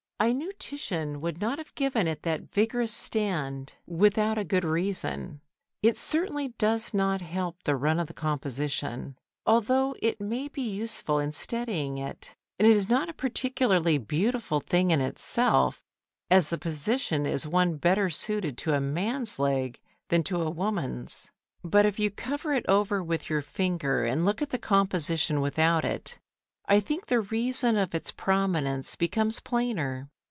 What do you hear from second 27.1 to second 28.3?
reason of its